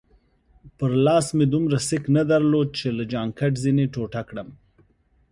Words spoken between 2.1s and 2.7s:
نه درلود